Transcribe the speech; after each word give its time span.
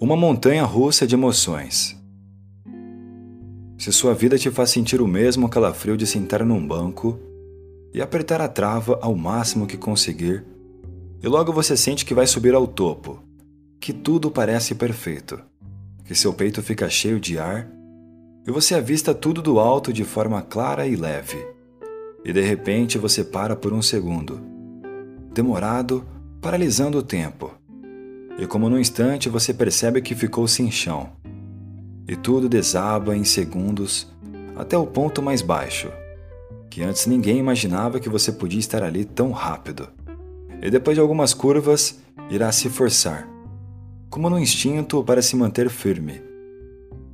Uma 0.00 0.14
montanha 0.14 0.62
russa 0.62 1.04
de 1.04 1.16
emoções. 1.16 2.00
Se 3.76 3.92
sua 3.92 4.14
vida 4.14 4.38
te 4.38 4.48
faz 4.48 4.70
sentir 4.70 5.00
o 5.00 5.08
mesmo 5.08 5.48
calafrio 5.48 5.96
de 5.96 6.06
sentar 6.06 6.44
num 6.44 6.64
banco 6.64 7.18
e 7.92 8.00
apertar 8.00 8.40
a 8.40 8.46
trava 8.46 8.96
ao 9.02 9.16
máximo 9.16 9.66
que 9.66 9.76
conseguir, 9.76 10.44
e 11.20 11.26
logo 11.26 11.52
você 11.52 11.76
sente 11.76 12.04
que 12.04 12.14
vai 12.14 12.28
subir 12.28 12.54
ao 12.54 12.64
topo, 12.64 13.18
que 13.80 13.92
tudo 13.92 14.30
parece 14.30 14.72
perfeito, 14.76 15.40
que 16.04 16.14
seu 16.14 16.32
peito 16.32 16.62
fica 16.62 16.88
cheio 16.88 17.18
de 17.18 17.36
ar 17.36 17.68
e 18.46 18.52
você 18.52 18.76
avista 18.76 19.12
tudo 19.12 19.42
do 19.42 19.58
alto 19.58 19.92
de 19.92 20.04
forma 20.04 20.40
clara 20.42 20.86
e 20.86 20.94
leve. 20.94 21.44
E 22.24 22.32
de 22.32 22.40
repente 22.40 22.98
você 22.98 23.24
para 23.24 23.56
por 23.56 23.72
um 23.72 23.82
segundo, 23.82 24.40
demorado, 25.34 26.06
paralisando 26.40 26.98
o 26.98 27.02
tempo 27.02 27.57
e 28.38 28.46
como 28.46 28.70
num 28.70 28.78
instante 28.78 29.28
você 29.28 29.52
percebe 29.52 30.00
que 30.00 30.14
ficou 30.14 30.46
sem 30.46 30.70
chão. 30.70 31.10
E 32.06 32.14
tudo 32.14 32.48
desaba 32.48 33.16
em 33.16 33.24
segundos 33.24 34.06
até 34.56 34.78
o 34.78 34.86
ponto 34.86 35.20
mais 35.20 35.42
baixo, 35.42 35.90
que 36.70 36.82
antes 36.82 37.06
ninguém 37.06 37.38
imaginava 37.38 37.98
que 37.98 38.08
você 38.08 38.30
podia 38.30 38.60
estar 38.60 38.82
ali 38.82 39.04
tão 39.04 39.32
rápido. 39.32 39.88
E 40.62 40.70
depois 40.70 40.96
de 40.96 41.00
algumas 41.00 41.34
curvas, 41.34 41.98
irá 42.30 42.50
se 42.52 42.68
forçar, 42.68 43.28
como 44.08 44.30
no 44.30 44.38
instinto 44.38 45.02
para 45.02 45.20
se 45.20 45.36
manter 45.36 45.68
firme. 45.68 46.22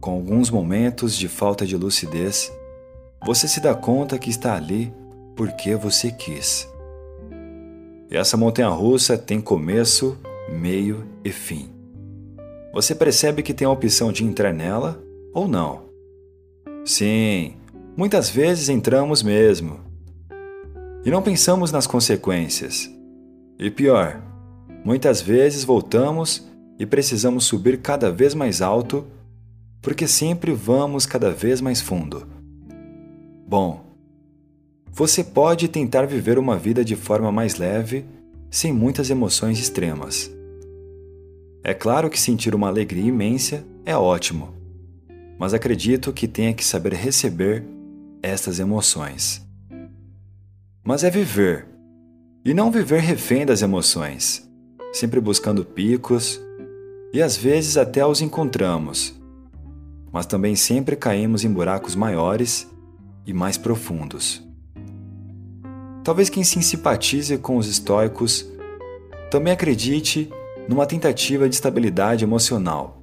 Com 0.00 0.12
alguns 0.12 0.50
momentos 0.50 1.16
de 1.16 1.28
falta 1.28 1.66
de 1.66 1.76
lucidez, 1.76 2.52
você 3.24 3.48
se 3.48 3.60
dá 3.60 3.74
conta 3.74 4.18
que 4.18 4.28
está 4.28 4.54
ali 4.54 4.92
porque 5.34 5.74
você 5.74 6.10
quis. 6.10 6.68
E 8.10 8.16
essa 8.16 8.36
montanha 8.36 8.68
russa 8.68 9.16
tem 9.16 9.40
começo, 9.40 10.18
meio 10.54 11.06
e 11.24 11.30
fim. 11.30 11.68
Você 12.72 12.94
percebe 12.94 13.42
que 13.42 13.54
tem 13.54 13.66
a 13.66 13.70
opção 13.70 14.10
de 14.10 14.24
entrar 14.24 14.52
nela 14.52 15.02
ou 15.32 15.46
não. 15.46 15.82
Sim, 16.84 17.54
muitas 17.96 18.30
vezes 18.30 18.68
entramos 18.68 19.22
mesmo. 19.22 19.80
E 21.04 21.10
não 21.10 21.22
pensamos 21.22 21.70
nas 21.70 21.86
consequências. 21.86 22.90
E 23.58 23.70
pior, 23.70 24.22
muitas 24.84 25.20
vezes 25.20 25.64
voltamos 25.64 26.46
e 26.78 26.86
precisamos 26.86 27.44
subir 27.44 27.80
cada 27.80 28.10
vez 28.10 28.34
mais 28.34 28.60
alto 28.60 29.04
porque 29.80 30.08
sempre 30.08 30.52
vamos 30.52 31.04
cada 31.04 31.30
vez 31.30 31.60
mais 31.60 31.80
fundo. 31.80 32.26
Bom, 33.46 33.84
você 34.90 35.22
pode 35.22 35.68
tentar 35.68 36.06
viver 36.06 36.38
uma 36.38 36.56
vida 36.56 36.84
de 36.84 36.96
forma 36.96 37.30
mais 37.30 37.56
leve, 37.56 38.06
sem 38.50 38.72
muitas 38.72 39.10
emoções 39.10 39.58
extremas. 39.58 40.30
É 41.66 41.72
claro 41.72 42.10
que 42.10 42.20
sentir 42.20 42.54
uma 42.54 42.68
alegria 42.68 43.06
imensa 43.06 43.64
é 43.86 43.96
ótimo, 43.96 44.52
mas 45.38 45.54
acredito 45.54 46.12
que 46.12 46.28
tenha 46.28 46.52
que 46.52 46.62
saber 46.62 46.92
receber 46.92 47.64
estas 48.22 48.60
emoções. 48.60 49.42
Mas 50.84 51.04
é 51.04 51.08
viver, 51.08 51.66
e 52.44 52.52
não 52.52 52.70
viver 52.70 53.00
refém 53.00 53.46
das 53.46 53.62
emoções, 53.62 54.46
sempre 54.92 55.18
buscando 55.22 55.64
picos, 55.64 56.38
e 57.14 57.22
às 57.22 57.34
vezes 57.34 57.78
até 57.78 58.04
os 58.04 58.20
encontramos, 58.20 59.18
mas 60.12 60.26
também 60.26 60.54
sempre 60.54 60.94
caímos 60.94 61.44
em 61.44 61.50
buracos 61.50 61.94
maiores 61.94 62.68
e 63.24 63.32
mais 63.32 63.56
profundos. 63.56 64.46
Talvez 66.04 66.28
quem 66.28 66.44
se 66.44 66.62
simpatize 66.62 67.38
com 67.38 67.56
os 67.56 67.66
estoicos 67.66 68.46
também 69.30 69.54
acredite 69.54 70.30
numa 70.68 70.86
tentativa 70.86 71.48
de 71.48 71.54
estabilidade 71.54 72.24
emocional, 72.24 73.02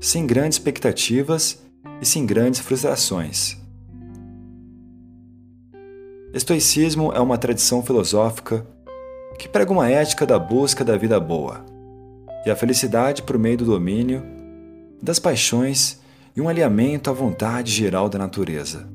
sem 0.00 0.26
grandes 0.26 0.58
expectativas 0.58 1.62
e 2.00 2.06
sem 2.06 2.24
grandes 2.24 2.60
frustrações. 2.60 3.58
Estoicismo 6.32 7.12
é 7.12 7.20
uma 7.20 7.36
tradição 7.36 7.82
filosófica 7.82 8.66
que 9.38 9.48
prega 9.48 9.72
uma 9.72 9.90
ética 9.90 10.24
da 10.24 10.38
busca 10.38 10.84
da 10.84 10.96
vida 10.96 11.18
boa 11.18 11.64
e 12.46 12.50
a 12.50 12.56
felicidade 12.56 13.22
por 13.22 13.36
meio 13.38 13.58
do 13.58 13.64
domínio 13.64 14.22
das 15.02 15.18
paixões 15.18 16.00
e 16.36 16.40
um 16.40 16.48
alinhamento 16.48 17.10
à 17.10 17.12
vontade 17.12 17.72
geral 17.72 18.08
da 18.08 18.18
natureza. 18.18 18.88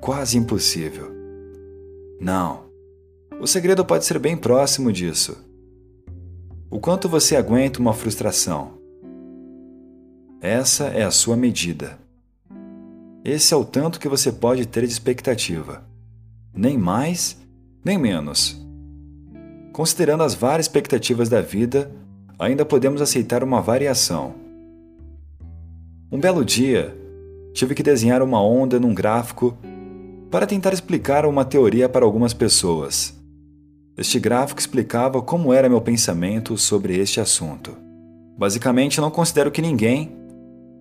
Quase 0.00 0.38
impossível. 0.38 1.10
Não. 2.20 2.64
O 3.40 3.46
segredo 3.46 3.84
pode 3.84 4.04
ser 4.04 4.18
bem 4.18 4.36
próximo 4.36 4.92
disso 4.92 5.43
o 6.74 6.80
quanto 6.80 7.08
você 7.08 7.36
aguenta 7.36 7.78
uma 7.78 7.92
frustração. 7.92 8.72
Essa 10.40 10.86
é 10.86 11.04
a 11.04 11.10
sua 11.12 11.36
medida. 11.36 11.96
Esse 13.24 13.54
é 13.54 13.56
o 13.56 13.64
tanto 13.64 14.00
que 14.00 14.08
você 14.08 14.32
pode 14.32 14.66
ter 14.66 14.84
de 14.84 14.92
expectativa. 14.92 15.84
Nem 16.52 16.76
mais, 16.76 17.36
nem 17.84 17.96
menos. 17.96 18.60
Considerando 19.72 20.24
as 20.24 20.34
várias 20.34 20.66
expectativas 20.66 21.28
da 21.28 21.40
vida, 21.40 21.92
ainda 22.40 22.64
podemos 22.64 23.00
aceitar 23.00 23.44
uma 23.44 23.62
variação. 23.62 24.34
Um 26.10 26.18
belo 26.18 26.44
dia, 26.44 26.92
tive 27.52 27.76
que 27.76 27.84
desenhar 27.84 28.20
uma 28.20 28.42
onda 28.42 28.80
num 28.80 28.92
gráfico 28.92 29.56
para 30.28 30.44
tentar 30.44 30.72
explicar 30.72 31.24
uma 31.24 31.44
teoria 31.44 31.88
para 31.88 32.04
algumas 32.04 32.34
pessoas. 32.34 33.14
Este 33.96 34.18
gráfico 34.18 34.58
explicava 34.58 35.22
como 35.22 35.52
era 35.52 35.68
meu 35.68 35.80
pensamento 35.80 36.58
sobre 36.58 36.98
este 36.98 37.20
assunto. 37.20 37.76
Basicamente, 38.36 39.00
não 39.00 39.10
considero 39.10 39.52
que 39.52 39.62
ninguém, 39.62 40.16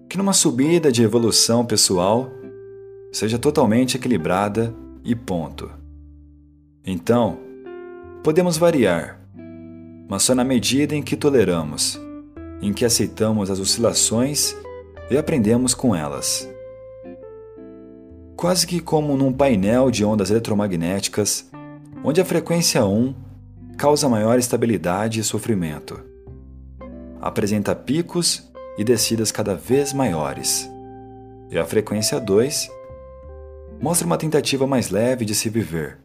que 0.10 0.18
numa 0.18 0.34
subida 0.34 0.92
de 0.92 1.04
evolução 1.04 1.64
pessoal, 1.64 2.32
seja 3.12 3.38
totalmente 3.38 3.98
equilibrada 3.98 4.74
e 5.06 5.16
ponto. 5.16 5.70
Então, 6.84 7.38
podemos 8.24 8.58
variar, 8.58 9.20
mas 10.10 10.24
só 10.24 10.34
na 10.34 10.44
medida 10.44 10.96
em 10.96 11.04
que 11.04 11.16
toleramos, 11.16 12.02
em 12.64 12.74
que 12.74 12.84
aceitamos 12.84 13.52
as 13.52 13.60
oscilações 13.60 14.56
e 15.12 15.18
aprendemos 15.18 15.76
com 15.76 15.96
elas. 15.96 16.50
Quase 18.36 18.66
que 18.66 18.80
como 18.80 19.16
num 19.16 19.32
painel 19.32 19.92
de 19.92 20.04
ondas 20.04 20.32
eletromagnéticas, 20.32 21.48
onde 22.04 22.20
a 22.20 22.26
frequência 22.26 22.86
1 22.86 23.16
causa 23.78 24.10
maior 24.10 24.38
estabilidade 24.38 25.20
e 25.20 25.24
sofrimento. 25.24 26.00
Apresenta 27.22 27.74
picos 27.74 28.52
e 28.78 28.84
descidas 28.84 29.32
cada 29.32 29.56
vez 29.56 29.94
maiores. 29.94 30.70
E 31.50 31.58
a 31.58 31.66
frequência 31.66 32.20
2 32.20 32.70
mostra 33.80 34.06
uma 34.06 34.18
tentativa 34.18 34.68
mais 34.68 34.90
leve 34.90 35.24
de 35.24 35.34
se 35.34 35.50
viver. 35.50 36.00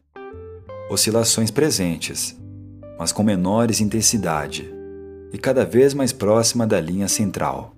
Oscilações 0.89 1.51
presentes, 1.51 2.39
mas 2.99 3.13
com 3.13 3.23
menores 3.23 3.81
intensidade 3.81 4.73
e 5.33 5.39
cada 5.39 5.65
vez 5.65 5.93
mais 5.95 6.13
próxima 6.13 6.67
da 6.67 6.81
linha 6.81 7.09
central. 7.09 7.75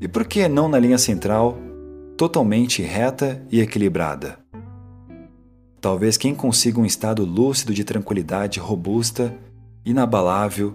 E 0.00 0.08
por 0.08 0.26
que 0.26 0.48
não 0.48 0.68
na 0.68 0.78
linha 0.78 0.98
central, 0.98 1.56
totalmente 2.16 2.82
reta 2.82 3.42
e 3.50 3.60
equilibrada? 3.60 4.43
Talvez 5.84 6.16
quem 6.16 6.34
consiga 6.34 6.80
um 6.80 6.86
estado 6.86 7.26
lúcido 7.26 7.74
de 7.74 7.84
tranquilidade 7.84 8.58
robusta, 8.58 9.36
inabalável, 9.84 10.72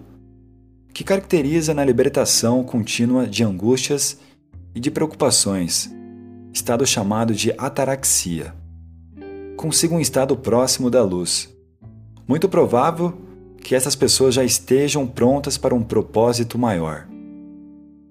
que 0.94 1.02
caracteriza 1.02 1.74
na 1.74 1.84
libertação 1.84 2.62
contínua 2.62 3.26
de 3.26 3.42
angústias 3.42 4.20
e 4.72 4.78
de 4.78 4.88
preocupações, 4.88 5.92
estado 6.52 6.86
chamado 6.86 7.34
de 7.34 7.52
ataraxia. 7.58 8.54
Consiga 9.56 9.96
um 9.96 10.00
estado 10.00 10.36
próximo 10.36 10.88
da 10.88 11.02
luz. 11.02 11.52
Muito 12.24 12.48
provável 12.48 13.12
que 13.60 13.74
essas 13.74 13.96
pessoas 13.96 14.36
já 14.36 14.44
estejam 14.44 15.08
prontas 15.08 15.58
para 15.58 15.74
um 15.74 15.82
propósito 15.82 16.56
maior. 16.56 17.08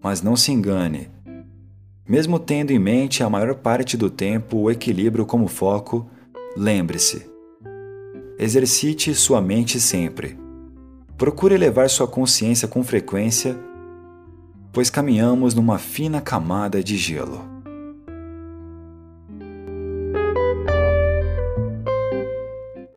Mas 0.04 0.22
não 0.22 0.36
se 0.36 0.52
engane. 0.52 1.10
Mesmo 2.06 2.38
tendo 2.38 2.72
em 2.72 2.80
mente 2.80 3.24
a 3.24 3.30
maior 3.30 3.56
parte 3.56 3.96
do 3.96 4.10
tempo 4.10 4.58
o 4.58 4.70
equilíbrio 4.70 5.26
como 5.26 5.48
foco, 5.48 6.06
Lembre-se: 6.58 7.26
exercite 8.38 9.14
sua 9.14 9.42
mente 9.42 9.80
sempre. 9.80 10.38
Procure 11.18 11.56
elevar 11.56 11.90
sua 11.90 12.08
consciência 12.08 12.68
com 12.68 12.84
frequência, 12.84 13.58
pois 14.72 14.90
caminhamos 14.90 15.54
numa 15.54 15.78
fina 15.78 16.22
camada 16.22 16.84
de 16.84 16.98
gelo. 16.98 17.59